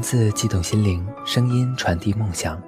[0.00, 2.58] 文字激动心灵，声音传递梦想。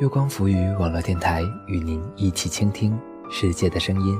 [0.00, 2.98] 月光浮语网络电台与您一起倾听
[3.30, 4.18] 世界的声音。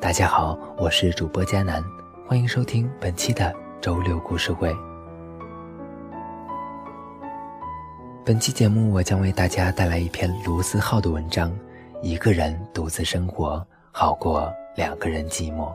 [0.00, 1.84] 大家好，我是主播佳楠，
[2.24, 4.72] 欢迎收听本期的周六故事会。
[8.24, 11.52] 本期节目，我将为大家带来一篇卢思浩的文章：
[12.00, 15.74] 一个人独自生活，好过两个人寂寞。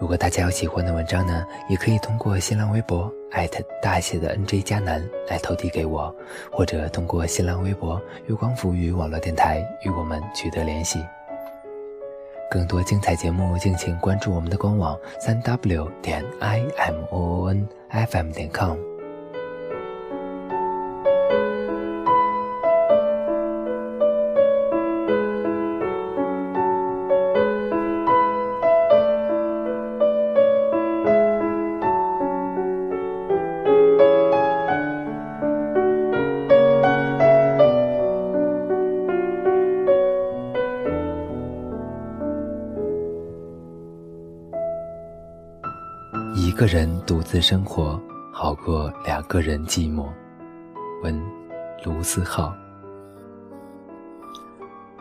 [0.00, 6.14] 如果大家有喜欢的文章呢，也可以通过新浪微博艾特大写的 NJ 加南来投递给我，
[6.50, 10.98] 或者通过新浪微博月光浮语网络电台与我们取得联系。
[12.50, 18.76] 更多精彩节目，敬请关注我们的官网三 w 点 i m o n f m 点 com。
[46.64, 48.00] 个人独自生活，
[48.32, 50.08] 好过两个人寂寞。
[51.02, 51.22] 文，
[51.84, 52.56] 卢思浩。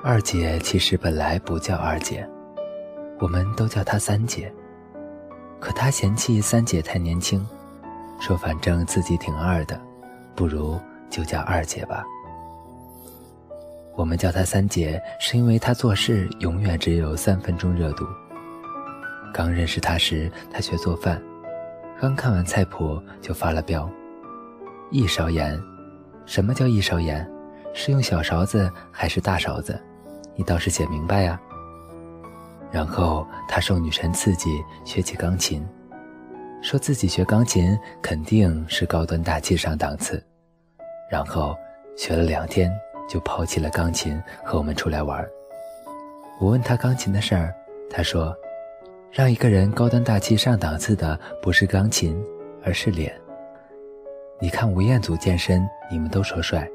[0.04, 2.30] 二姐其实本来不叫二姐，
[3.18, 4.54] 我们都叫她三姐。
[5.62, 7.48] 可她嫌弃三姐太年轻，
[8.20, 9.80] 说反正自己挺二的，
[10.36, 10.78] 不如
[11.10, 12.04] 就叫二姐吧。
[13.96, 18.06] 我们叫她三姐，是因为她做事永远只有三分钟热度。
[19.34, 21.24] 刚认识她时，她学做饭。
[22.04, 23.90] 刚看完菜谱就发了飙，
[24.92, 25.58] 一勺盐，
[26.26, 27.26] 什么叫一勺盐？
[27.74, 29.82] 是用小勺子还是大勺子？
[30.36, 31.40] 你倒是写明白呀。
[32.70, 35.66] 然后他受女神刺激学起钢琴，
[36.62, 40.22] 说自己学钢琴肯定是高端大气上档次。
[41.10, 41.56] 然后
[41.96, 42.70] 学了两天
[43.08, 45.26] 就抛弃了钢琴和我们出来玩。
[46.38, 47.56] 我问他钢琴的事儿，
[47.90, 48.36] 他说。
[49.14, 52.20] 让一个人高端大气上档次的不是钢琴，
[52.64, 53.14] 而是脸。
[54.40, 56.68] 你看吴彦祖健身，你们都说帅，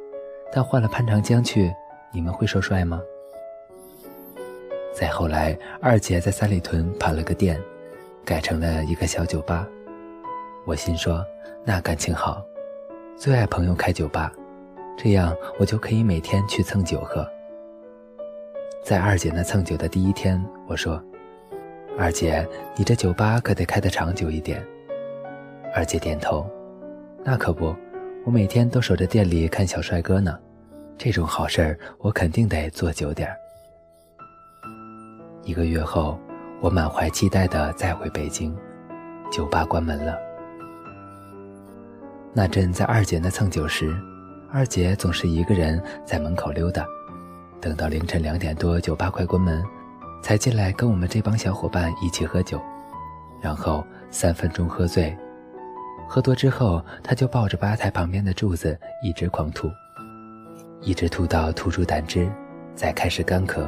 [0.52, 1.74] 但换了潘长江去，
[2.12, 3.02] 你们会说帅吗？
[4.94, 7.60] 再后来，二姐在三里屯盘了个店，
[8.24, 9.66] 改成了一个小酒吧。
[10.64, 11.26] 我心说，
[11.64, 12.40] 那感情好，
[13.16, 14.32] 最爱朋友开酒吧，
[14.96, 17.28] 这样我就可以每天去蹭酒喝。
[18.84, 21.02] 在二姐那蹭酒的第一天，我说。
[22.00, 24.64] 二姐，你这酒吧可得开得长久一点。
[25.74, 26.48] 二姐点头，
[27.24, 27.74] 那可不，
[28.24, 30.38] 我每天都守着店里看小帅哥呢。
[30.96, 33.36] 这种好事儿，我肯定得做久点儿。
[35.42, 36.16] 一个月后，
[36.60, 38.56] 我满怀期待的再回北京，
[39.28, 40.16] 酒吧关门了。
[42.32, 43.92] 那阵在二姐那蹭酒时，
[44.52, 46.86] 二姐总是一个人在门口溜达，
[47.60, 49.60] 等到凌晨两点多，酒吧快关门。
[50.22, 52.60] 才进来跟我们这帮小伙伴一起喝酒，
[53.40, 55.16] 然后三分钟喝醉，
[56.08, 59.70] 喝多之后他就抱着吧台旁边的柱子一直狂吐，
[60.80, 62.28] 一直吐到吐出胆汁，
[62.74, 63.66] 再开始干咳，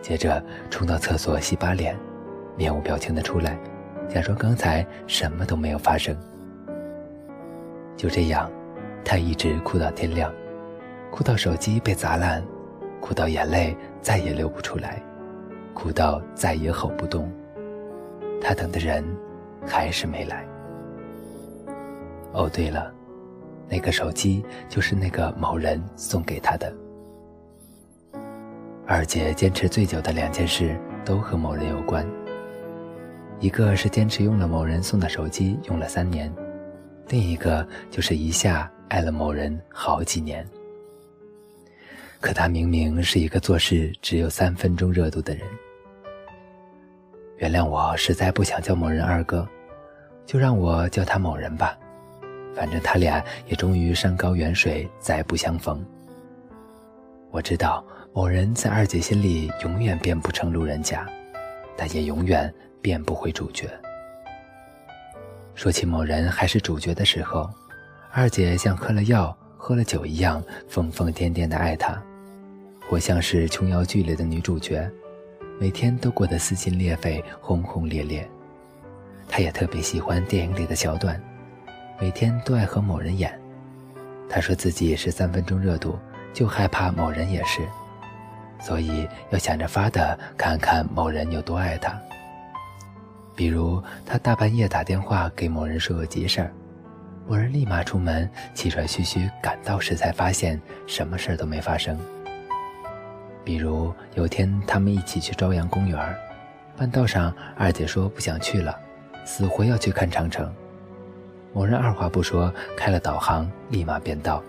[0.00, 1.96] 接着冲到厕所洗把脸，
[2.56, 3.58] 面无表情的出来，
[4.08, 6.16] 假装刚才什么都没有发生。
[7.96, 8.50] 就这样，
[9.04, 10.32] 他一直哭到天亮，
[11.10, 12.42] 哭到手机被砸烂，
[13.00, 15.00] 哭到眼泪再也流不出来。
[15.74, 17.30] 哭到再也吼不动，
[18.40, 19.04] 他等的人
[19.66, 20.46] 还是没来。
[22.32, 22.92] 哦，对了，
[23.68, 26.72] 那个手机就是那个某人送给他的。
[28.86, 32.06] 二姐坚持最久的两件事都和某人有关，
[33.40, 36.32] 一个是坚持用了某人送的手机用了三年，
[37.08, 40.46] 另一个就是一下爱了某人好几年。
[42.24, 45.46] 可他明明是一个做事只有三分钟热度的人。
[47.36, 49.46] 原谅我，实在不想叫某人二哥，
[50.24, 51.78] 就让我叫他某人吧。
[52.54, 55.84] 反正他俩也终于山高远水，再不相逢。
[57.30, 57.84] 我知道
[58.14, 61.06] 某人在二姐心里永远变不成路人甲，
[61.76, 62.50] 但也永远
[62.80, 63.68] 变不回主角。
[65.54, 67.50] 说起某人还是主角的时候，
[68.10, 72.02] 二姐像喝了药、喝了酒一样疯疯癫癫的爱他。
[72.94, 74.88] 我像是琼瑶剧里的女主角，
[75.58, 78.24] 每天都过得撕心裂肺、轰轰烈烈。
[79.28, 81.20] 他也特别喜欢电影里的桥段，
[82.00, 83.36] 每天都爱和某人演。
[84.30, 85.98] 他说自己是三分钟热度，
[86.32, 87.62] 就害怕某人也是，
[88.60, 92.00] 所以要想着法的看看某人有多爱他。
[93.34, 96.52] 比如他大半夜打电话给某人说有急事儿，
[97.26, 101.98] 某人立马出门，气喘吁吁赶到时，才发现什么事儿都没发生。
[103.44, 106.16] 比如有天他们一起去朝阳公园，
[106.76, 108.74] 半道上二姐说不想去了，
[109.24, 110.50] 死活要去看长城。
[111.52, 114.42] 某人二话不说开了导航，立马变道，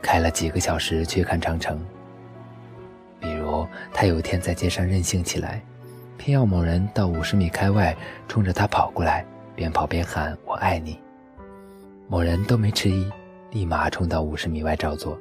[0.00, 1.84] 开了几个小时去看长城。
[3.20, 5.60] 比如他有天在街上任性起来，
[6.16, 7.96] 偏要某人到五十米开外，
[8.28, 9.24] 冲着他跑过来，
[9.56, 10.98] 边跑边喊“我爱你”。
[12.08, 13.10] 某人都没迟疑，
[13.50, 15.18] 立马冲到五十米外照做。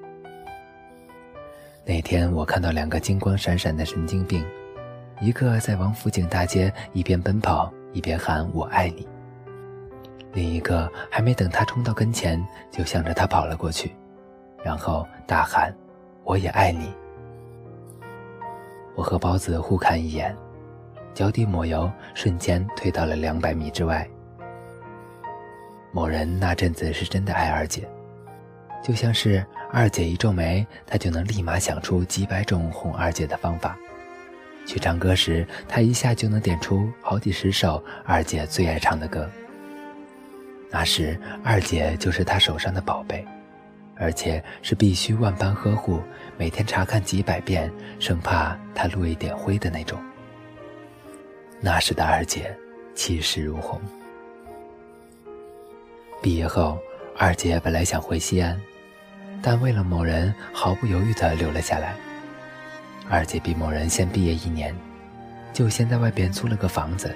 [1.87, 4.45] 那天我看到两个金光闪闪的神经病，
[5.21, 9.07] 一个在王府井大街一边奔跑一边喊“我爱你”，
[10.35, 13.95] 另一个还没等他冲到跟前，就向着他跑了过去，
[14.61, 15.73] 然后大喊
[16.25, 16.93] “我也爱你”。
[18.93, 20.35] 我和包子互看一眼，
[21.13, 24.05] 脚底抹油，瞬间退到了两百米之外。
[25.93, 27.87] 某人那阵子是真的爱二姐，
[28.87, 33.77] 就像是二姐一皱眉，他就能立马想出几百种哄二姐的方法。
[34.65, 39.29] 去唱歌时，他一下就能点出好几十首二姐最爱唱的歌。
[40.69, 43.27] 那时二姐就是他手上的宝贝，
[43.97, 46.01] 而且是必须万般呵护，
[46.37, 47.69] 每天查看几百遍，
[47.99, 49.99] 生怕她落一点灰的那种。
[51.59, 52.55] 那时的二姐
[52.95, 53.81] 气势如虹。
[56.21, 56.79] 毕业后，
[57.17, 58.57] 二姐本来想回西安，
[59.41, 61.95] 但为了某人，毫不犹豫地留了下来。
[63.09, 64.75] 二姐比某人先毕业一年，
[65.53, 67.15] 就先在外边租了个房子，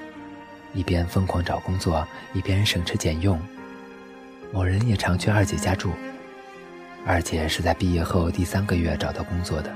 [0.74, 3.40] 一边疯狂找工作，一边省吃俭用。
[4.54, 5.92] 某人也常去二姐家住。
[7.06, 9.74] 二姐是在毕业后第三个月找到工作的。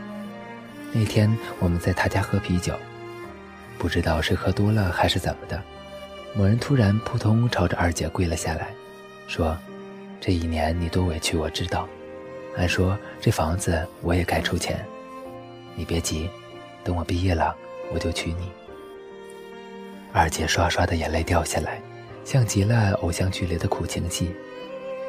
[0.93, 2.73] 那天我们在她家喝啤酒，
[3.77, 5.61] 不知道是喝多了还是怎么的，
[6.35, 8.67] 某人突然扑通朝着二姐跪了下来。
[9.27, 9.57] 说
[10.21, 11.89] ：“这一年你多委屈，我知道。
[12.57, 14.83] 按说这房子我也该出钱，
[15.75, 16.29] 你别急，
[16.83, 17.55] 等我毕业了，
[17.93, 18.49] 我就娶你。”
[20.13, 21.81] 二姐刷刷的眼泪掉下来，
[22.23, 24.33] 像极了偶像剧里的苦情戏，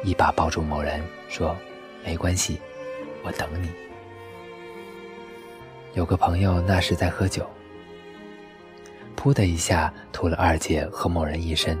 [0.03, 1.55] 一把抱住某人说
[2.03, 2.59] ：“没关系，
[3.23, 3.69] 我等你。”
[5.95, 7.49] 有个朋友那时在喝酒，
[9.15, 11.77] 噗的一下吐了二姐和某人一身。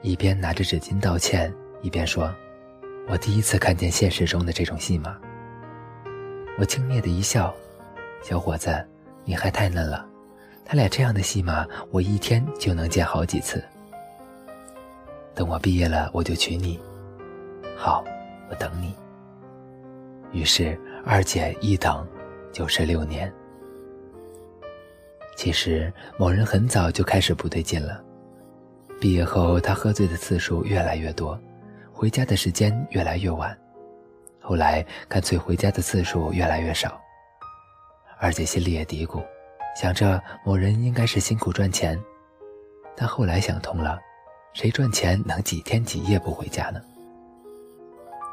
[0.00, 2.34] 一边拿着纸巾道歉，一边说
[3.08, 5.16] ：“我第一次看见现实中的这种戏码。”
[6.58, 7.54] 我轻蔑的一笑
[8.22, 8.86] ：“小伙子，
[9.24, 10.06] 你还太嫩了。
[10.64, 13.62] 他俩这样的戏码，我一天就能见好几次。
[15.34, 16.80] 等我毕业了，我就娶你。
[17.76, 18.04] 好，
[18.48, 18.94] 我等你。”
[20.32, 22.06] 于是二姐一等
[22.52, 23.32] 就是六年。
[25.36, 28.00] 其实某人很早就开始不对劲了。
[29.00, 31.38] 毕业后，他喝醉的次数越来越多，
[31.94, 33.56] 回家的时间越来越晚，
[34.40, 37.00] 后来干脆回家的次数越来越少。
[38.18, 39.24] 二姐心里也嘀咕，
[39.80, 41.96] 想着某人应该是辛苦赚钱，
[42.96, 43.96] 但后来想通了，
[44.54, 46.82] 谁赚钱能几天几夜不回家呢？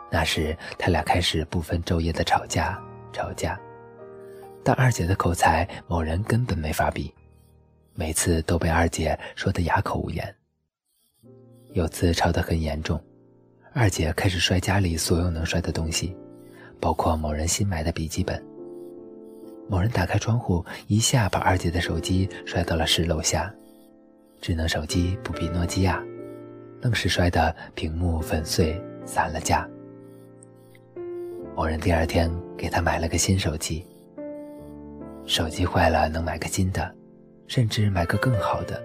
[0.10, 2.82] 那时他俩开始不分昼夜的吵架，
[3.14, 3.58] 吵架。
[4.64, 7.14] 但二姐的口才，某人根本没法比，
[7.94, 10.36] 每次都被二姐说得哑口无言。
[11.74, 13.02] 有次吵得很严重，
[13.74, 16.14] 二姐开始摔家里所有能摔的东西，
[16.78, 18.44] 包括某人新买的笔记本。
[19.70, 23.50] 某人打开窗户，一下把二姐的手机摔到了十楼下，
[24.42, 26.04] 智能手机不比诺基亚，
[26.82, 29.66] 愣是摔得屏幕粉碎散了架。
[31.56, 33.86] 某人第二天给他买了个新手机，
[35.26, 36.94] 手机坏了能买个新的，
[37.48, 38.84] 甚至买个更好的，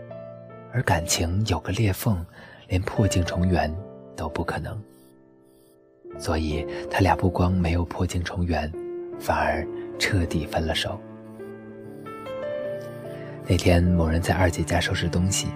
[0.73, 2.25] 而感情有个裂缝。
[2.69, 3.73] 连破镜重圆
[4.17, 4.81] 都不可能，
[6.19, 8.73] 所以他俩不光没有破镜重圆，
[9.21, 9.67] 反而
[9.99, 10.99] 彻底分了手。
[13.47, 15.49] 那天某人在二姐家收拾东西，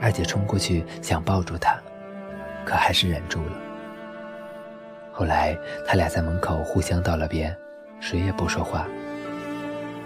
[0.00, 1.76] 二姐冲过去想抱住他，
[2.64, 3.52] 可还是忍住了。
[5.10, 7.52] 后来他俩在门口互相道了别，
[7.98, 8.86] 谁也不说话。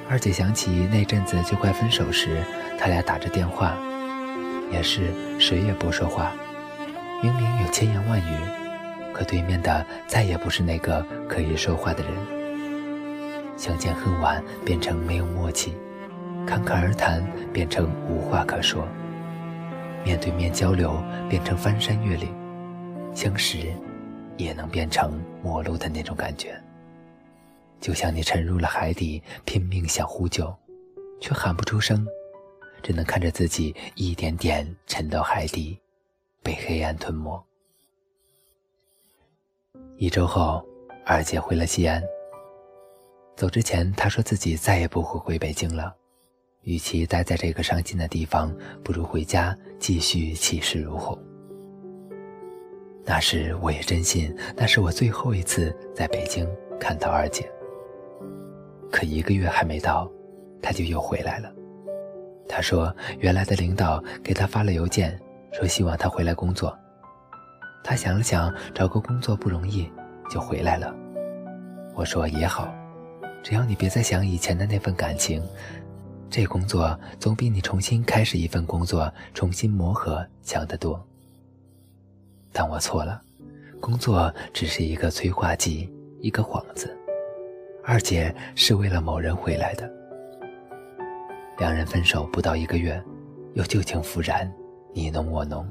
[0.08, 2.42] 二姐想起那阵子就快分手时，
[2.78, 3.76] 他俩打着电话。
[4.70, 6.32] 也是谁也不说话，
[7.22, 12.12] 明明有千言万语，可对面的再也不是那个可以说话的人。
[13.56, 15.72] 相见恨晚变成没有默契，
[16.44, 18.88] 侃侃而谈变成无话可说，
[20.04, 22.28] 面对面交流变成翻山越岭，
[23.14, 23.72] 相识
[24.36, 26.60] 也能变成陌路的那种感觉。
[27.80, 30.52] 就像你沉入了海底，拼命想呼救，
[31.20, 32.04] 却喊不出声。
[32.82, 35.78] 只能看着自己一点点沉到海底，
[36.42, 37.42] 被黑暗吞没。
[39.96, 40.64] 一周后，
[41.06, 42.02] 二姐回了西安。
[43.36, 45.94] 走之前，她说自己再也不会回北京了，
[46.62, 51.16] 与其待在这个伤心的地方，不如回家继续气势如虹。
[53.04, 57.50] 那时我也真信，那是我最后一次在北京看到二姐。
[58.90, 60.10] 可一个月还没到，
[60.60, 61.52] 她就又回来了。
[62.48, 65.18] 她说，原来的领导给她发了邮件，
[65.52, 66.76] 说希望他回来工作。
[67.84, 69.90] 他想了想，找个工作不容易，
[70.30, 70.94] 就回来了。
[71.94, 72.72] 我说也好，
[73.42, 75.42] 只要你别再想以前的那份感情，
[76.30, 81.04] 这工作总比你重新开始一份工作、重新磨合强得多。
[82.52, 83.20] 但我错了，
[83.80, 86.96] 工作只是一个催化剂，一个幌子。
[87.84, 89.90] 二姐是为了某人回来的。
[91.58, 93.02] 两人分手不到一个月，
[93.54, 94.50] 又旧情复燃，
[94.92, 95.66] 你侬我侬。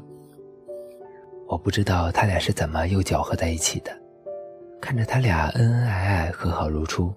[1.47, 3.91] 我不知道他俩是怎么又搅和在一起的。
[4.81, 7.13] 看着他俩恩恩爱爱、和好如初，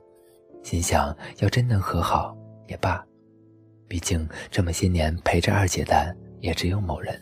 [0.63, 3.03] 心想要真能和好也罢，
[3.89, 7.19] 毕竟这么些年陪着二姐的也只有某人。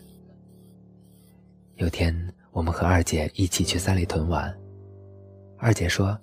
[1.75, 2.13] 有天，
[2.51, 4.53] 我们和二姐一起去三里屯玩。
[5.57, 6.17] 二姐说：“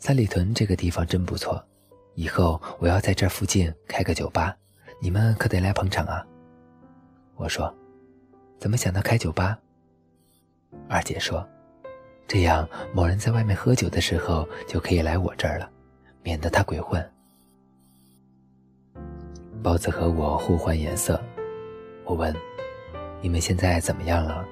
[0.00, 1.62] 三里屯这个地方真不错，
[2.14, 4.56] 以后我要在这附近开个酒吧，
[5.02, 6.26] 你们可得来捧场啊。”
[7.36, 7.72] 我说
[8.58, 9.58] ：“怎么想到开酒吧？”
[10.88, 11.46] 二姐说
[12.28, 15.68] ：“这样某人在外面喝酒的时候就可以来我这儿了，
[16.22, 17.04] 免得他鬼混。”
[19.62, 21.20] 包子和我互换颜色，
[22.04, 22.32] 我问
[23.20, 24.46] ：“你们现在怎么样了？”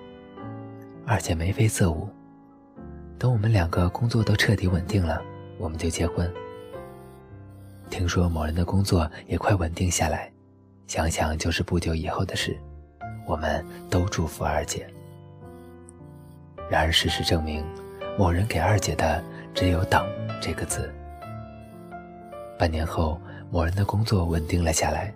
[1.06, 2.08] 二姐眉飞色舞，
[3.18, 5.22] 等我们两个工作都彻底稳定了，
[5.58, 6.32] 我们就结婚。
[7.90, 10.32] 听说某人的工作也快稳定下来，
[10.88, 12.58] 想想就是不久以后的事，
[13.26, 14.86] 我们都祝福二姐。
[16.70, 17.64] 然而事实证明，
[18.18, 19.22] 某人给二姐的
[19.54, 20.06] 只有“等”
[20.40, 20.92] 这个字。
[22.58, 25.12] 半年后，某人的工作稳定了下来，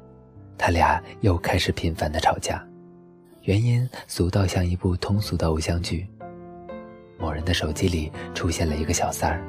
[0.59, 2.63] 他俩又开始频繁的吵架。
[3.43, 6.07] 原因俗到像一部通俗的偶像剧。
[7.19, 9.43] 某人的手机里出现了一个小三儿，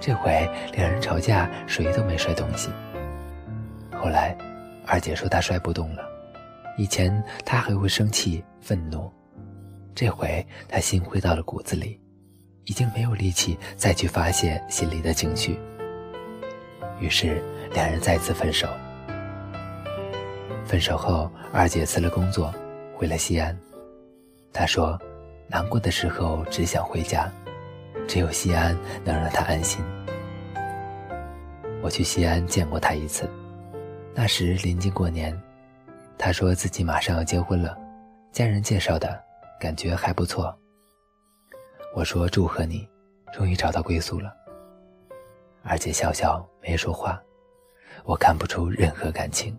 [0.00, 0.30] 这回
[0.74, 2.68] 两人吵架，谁都没摔东西。
[3.94, 4.36] 后来，
[4.86, 6.02] 二姐说她摔不动了，
[6.76, 9.10] 以前他还会生气愤怒，
[9.94, 12.00] 这回他心灰到了骨子里，
[12.64, 15.58] 已经没有力气再去发泄心里的情绪。
[17.00, 17.42] 于是，
[17.72, 18.68] 两人再次分手。
[20.64, 22.52] 分手后，二姐辞了工作。
[22.98, 23.54] 回了西安，
[24.54, 24.98] 她说
[25.48, 27.30] ：“难过的时候只想回家，
[28.08, 29.84] 只有西安能让她安心。”
[31.82, 33.28] 我去西安见过他一次，
[34.14, 35.38] 那时临近过年，
[36.18, 37.76] 他说自己马上要结婚了，
[38.32, 39.22] 家人介绍的，
[39.60, 40.56] 感觉还不错。
[41.94, 42.88] 我说：“祝贺你，
[43.32, 44.34] 终于找到归宿了。”
[45.62, 47.20] 二姐笑笑没说话，
[48.04, 49.56] 我看不出任何感情。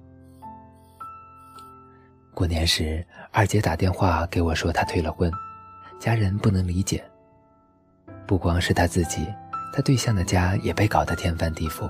[2.34, 5.32] 过年时，二姐打电话给我说她退了婚，
[6.00, 7.04] 家人不能理解。
[8.28, 9.28] 不光是她自己，
[9.74, 11.90] 她对象的家也被搞得天翻地覆。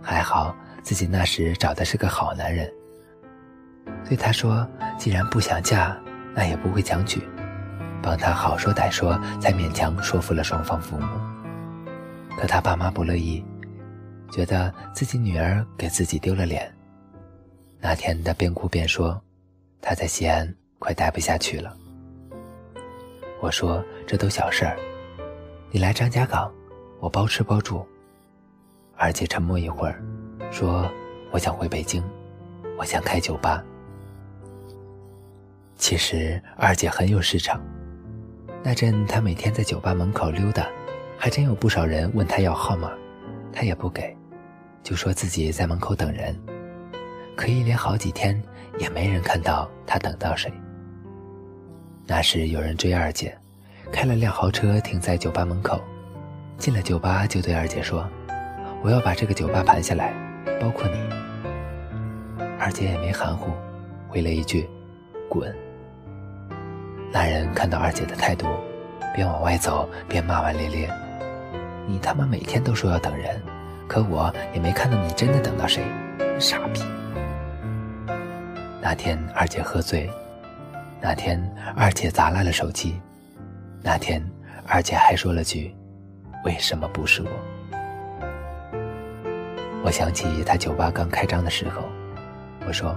[0.00, 2.72] 还好自己那时找的是个好男人，
[4.08, 4.66] 对她说
[4.98, 5.96] ：“既然不想嫁，
[6.34, 7.22] 那也不会强娶。”
[8.02, 11.06] 帮她好说歹说，才勉强说服了双方父母。
[12.36, 13.44] 可她爸妈不乐意，
[14.30, 16.72] 觉得自己女儿给自己丢了脸。
[17.80, 19.20] 那天她边哭边说。
[19.80, 21.74] 他在西安快待不下去了。
[23.40, 24.76] 我说：“这都小事儿，
[25.70, 26.52] 你来张家港，
[26.98, 27.86] 我包吃包住。”
[28.98, 30.02] 二姐沉默一会儿，
[30.50, 30.90] 说
[31.30, 32.02] ：“我想回北京，
[32.76, 33.62] 我想开酒吧。”
[35.78, 37.58] 其实二姐很有市场。
[38.62, 40.66] 那阵她每天在酒吧门口溜达，
[41.16, 42.90] 还真有不少人问她要号码，
[43.52, 44.14] 她也不给，
[44.82, 46.38] 就说自己在门口等人。
[47.34, 48.38] 可一连好几天。
[48.78, 50.52] 也没人看到他等到谁。
[52.06, 53.36] 那时有人追二姐，
[53.90, 55.82] 开了辆豪车停在酒吧门口，
[56.58, 58.08] 进了酒吧就对二姐说
[58.80, 60.14] ：“我要把这个酒吧盘下来，
[60.60, 60.96] 包括你。”
[62.56, 63.50] 二姐也没含糊，
[64.08, 64.70] 回了一句
[65.28, 65.52] ：“滚。”
[67.10, 68.46] 那人看到二姐的态度，
[69.14, 70.90] 边往外走边骂骂咧咧
[71.88, 73.40] ：“你他妈每天都说要等人，
[73.88, 75.82] 可我也没看到你真的等到谁，
[76.38, 76.82] 傻逼！”
[78.80, 80.08] 那天二姐喝醉，
[81.00, 81.42] 那天
[81.74, 83.00] 二姐砸烂了手机，
[83.82, 84.22] 那天
[84.66, 85.74] 二姐还说了句
[86.44, 87.30] ：“为什么不是我？”
[89.82, 91.82] 我想起她酒吧刚开张的时候，
[92.66, 92.94] 我说：“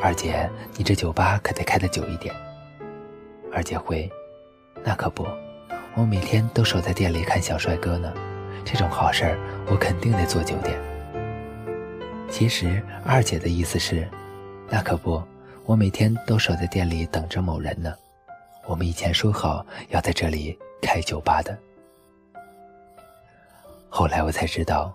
[0.00, 2.32] 二姐，你这酒吧可得开得久一点。”
[3.56, 4.06] 二姐回
[4.84, 5.26] ：“那可不，
[5.94, 8.12] 我每天都守在店里看小帅哥呢，
[8.66, 9.38] 这种好事儿
[9.70, 10.78] 我肯定得做久点。
[12.28, 14.06] 其实二姐的意思是，
[14.68, 15.22] 那可不，
[15.64, 17.94] 我每天都守在店里等着某人呢。
[18.66, 21.56] 我们以前说好要在这里开酒吧的。
[23.88, 24.94] 后来我才知道，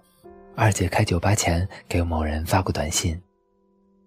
[0.56, 3.20] 二姐开酒吧前给某人发过短信：“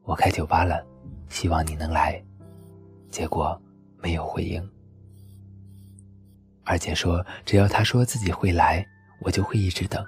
[0.07, 0.81] 我开酒吧了，
[1.29, 2.23] 希望你能来。”
[3.11, 3.61] 结果
[4.05, 4.63] 没有回应。
[6.63, 8.87] 二姐说：“只要他说自己会来，
[9.23, 10.05] 我就会一直等，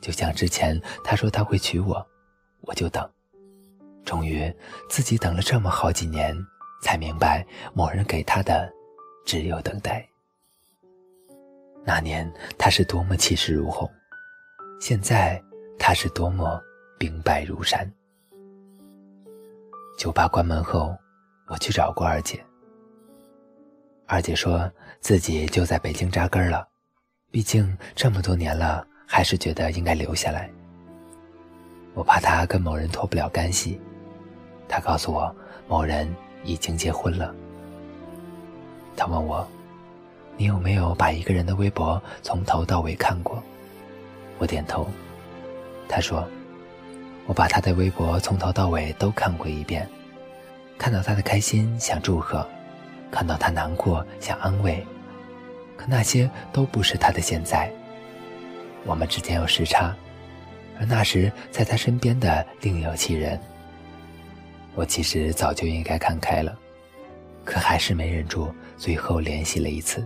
[0.00, 2.06] 就像之前他说他会娶我。”
[2.62, 3.10] 我就等，
[4.04, 4.54] 终于
[4.88, 6.36] 自己等了这么好几年，
[6.82, 8.70] 才明白某人给他的
[9.26, 10.06] 只有等待。
[11.84, 13.90] 那年他是多么气势如虹，
[14.80, 15.42] 现在
[15.80, 16.62] 他是多么
[16.96, 17.90] 兵败如山。
[19.98, 20.94] 酒吧关门后，
[21.48, 22.40] 我去找过二姐。
[24.12, 26.66] 二姐说自己就在北京扎根了，
[27.30, 30.50] 毕竟这么多年了，还是觉得应该留下来。
[31.94, 33.80] 我怕他跟某人脱不了干系，
[34.68, 35.32] 他告诉我
[35.68, 36.12] 某人
[36.42, 37.32] 已经结婚了。
[38.96, 39.46] 他问我，
[40.36, 43.40] 你有没有把一个人的微博从头到尾看过？
[44.38, 44.88] 我点头。
[45.88, 46.26] 他说，
[47.26, 49.88] 我把他的微博从头到尾都看过一遍，
[50.76, 52.44] 看到他的开心想祝贺，
[53.10, 54.86] 看到他难过想安慰，
[55.76, 57.70] 可那些都不是他的现在。
[58.84, 59.94] 我们之间有时差。
[60.78, 63.38] 而那时在他身边的另有其人，
[64.74, 66.56] 我其实早就应该看开了，
[67.44, 70.02] 可还是没忍住，最后联系了一次。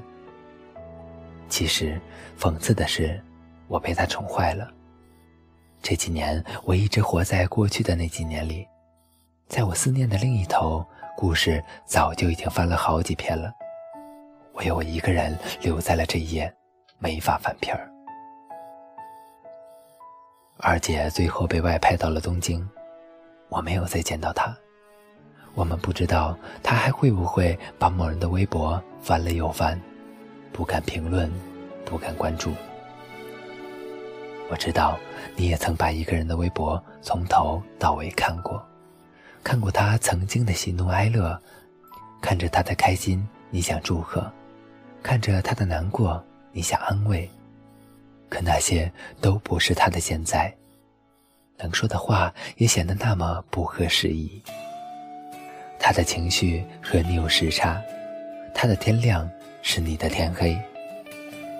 [1.48, 2.00] 其实，
[2.36, 3.22] 讽刺的是，
[3.68, 4.68] 我被他宠坏了。
[5.80, 8.66] 这几年，我一直活在过去的那几年里，
[9.46, 10.84] 在我思念的另一头，
[11.16, 13.52] 故事早就已经翻了好几篇了，
[14.54, 16.52] 唯有我一个人留在了这一页，
[16.98, 17.88] 没法翻篇儿。
[20.58, 22.68] 二姐最后被外派到了东京，
[23.48, 24.54] 我没有再见到她。
[25.54, 29.80] 我们不知道她还会不会把某人的微博翻了又翻，
[30.52, 31.30] 不敢评论，
[31.84, 32.52] 不敢关注。
[34.50, 34.98] 我知道
[35.36, 38.60] 你也曾把一个人的微博从头到尾看过，
[39.44, 41.38] 看过他曾经的喜怒哀乐，
[42.20, 44.22] 看着他的开心，你想祝贺；
[45.02, 47.30] 看着他的难过，你想安慰。
[48.30, 50.52] 可那些都不是他的现在，
[51.58, 54.42] 能说的话也显得那么不合时宜。
[55.78, 57.80] 他的情绪和你有时差，
[58.54, 59.28] 他的天亮
[59.60, 60.58] 是你的天黑，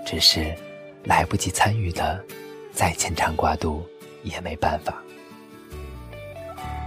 [0.07, 0.53] 只是
[1.05, 2.25] 来不及参与的，
[2.73, 3.87] 再牵肠挂肚
[4.23, 4.94] 也没办法。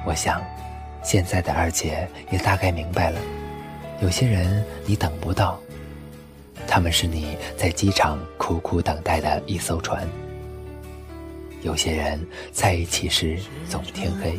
[0.05, 0.41] 我想，
[1.03, 3.19] 现在的二姐也大概明白了，
[4.01, 5.59] 有些人你等不到。
[6.67, 10.07] 他们是你在机场苦苦等待的一艘船。
[11.61, 12.19] 有些人
[12.51, 14.37] 在一起时总天黑，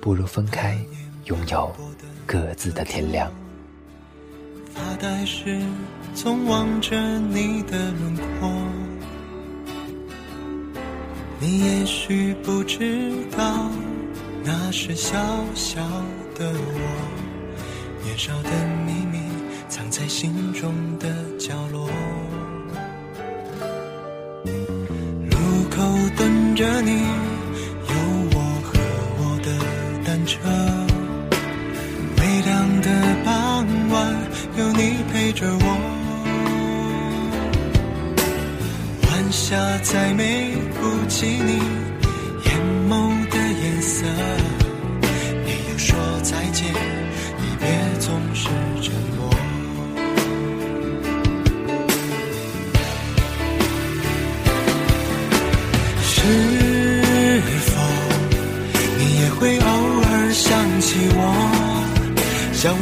[0.00, 0.76] 不如分开，
[1.26, 1.70] 拥有
[2.26, 3.30] 各自的天亮。
[4.74, 5.60] 发呆时
[6.14, 8.50] 总望着你的轮廓，
[11.38, 13.70] 你也许不知道，
[14.44, 15.18] 那是小
[15.54, 15.80] 小
[16.34, 16.80] 的我，
[18.04, 18.50] 年少的
[18.86, 19.20] 秘密。
[19.68, 21.88] 藏在心中的角落，
[25.30, 25.38] 路
[25.70, 25.82] 口
[26.14, 27.00] 等着你，
[27.88, 27.94] 有
[28.34, 28.78] 我和
[29.16, 29.48] 我的
[30.04, 30.38] 单车。
[32.18, 32.88] 微凉的
[33.24, 34.14] 傍晚，
[34.58, 35.66] 有你陪着我。
[39.08, 41.60] 晚霞再美不及你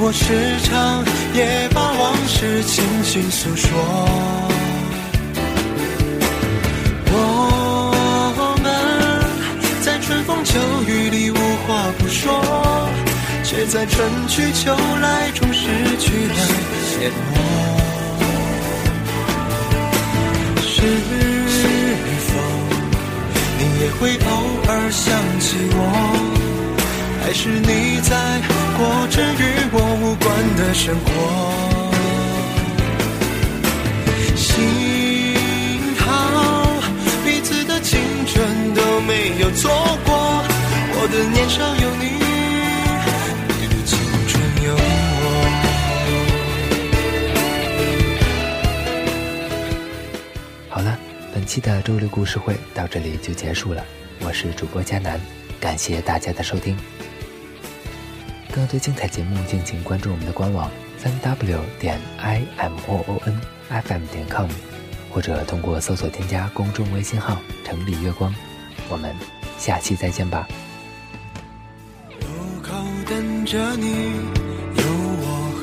[0.03, 0.25] 我时
[0.65, 3.69] 常也把往事轻轻诉说。
[7.13, 8.67] 我们
[9.83, 12.89] 在春风秋雨里无话不说，
[13.45, 16.35] 却在春去秋来中失去了
[16.99, 17.37] 联络。
[20.63, 20.81] 是
[22.27, 22.31] 否
[23.59, 23.61] 你。
[23.81, 24.31] 也会偶
[24.69, 25.79] 尔想起我，
[27.31, 28.41] 还是你在
[28.77, 31.07] 过着与我无关的生活？
[34.35, 36.03] 幸好
[37.25, 39.71] 彼此的青春都没有错
[40.05, 40.43] 过，
[40.93, 42.19] 我的年少有你。
[50.69, 50.99] 好了，
[51.33, 53.85] 本期的周六故事会到这里就结束了。
[54.19, 55.21] 我是主播佳南，
[55.61, 56.77] 感谢大家的收听。
[58.53, 64.49] 更多精彩节目，敬请关注我们的官网三 w 点 i m o o n f m 点 com，
[65.11, 68.35] 或者通过搜索添加公众微信号“城里月光”。
[68.91, 69.15] 我们
[69.57, 70.49] 下期再见吧。
[72.21, 72.27] 路
[72.61, 72.73] 口
[73.09, 73.89] 等着你，
[74.77, 74.85] 有
[75.21, 75.53] 我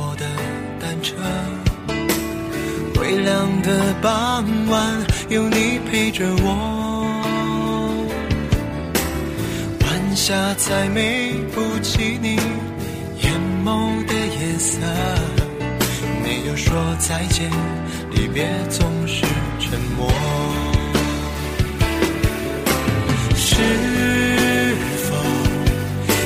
[0.00, 0.24] 我的
[0.80, 1.16] 单车。
[3.00, 6.84] 微凉的傍晚，有你陪着我。
[9.80, 11.27] 晚霞再美
[11.58, 12.36] 不及你
[13.20, 14.78] 眼眸的颜色。
[16.22, 17.50] 没有说再见，
[18.12, 19.24] 离别总是
[19.58, 20.08] 沉默。
[23.34, 23.56] 是
[25.02, 25.16] 否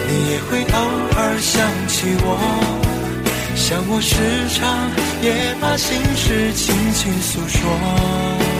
[0.07, 0.79] 你也会偶
[1.17, 2.29] 尔想起我？
[3.57, 4.15] 像我时
[4.55, 4.91] 常
[5.23, 8.52] 也把心事轻轻诉说。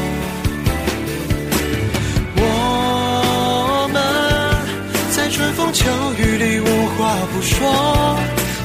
[5.33, 5.87] 春风秋
[6.19, 8.19] 雨里无话不说，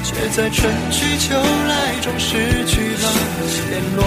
[0.03, 3.09] 却在春去秋来中失去了
[3.69, 4.03] 联络。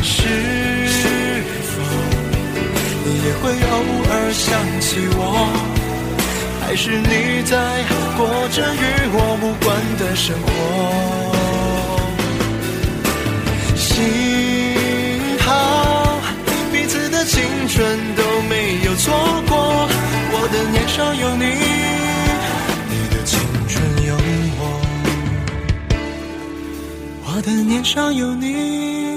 [0.00, 0.16] 是
[1.64, 1.72] 否
[3.04, 3.74] 你也会偶
[4.12, 4.48] 尔想
[4.80, 5.20] 起我？
[6.64, 7.84] 还是你在
[8.16, 8.78] 过着与
[9.12, 11.31] 我无关的生活？
[20.70, 21.44] 年少有你，
[22.88, 24.14] 你的青春有
[24.58, 24.60] 我，
[27.26, 29.11] 我的年少有你。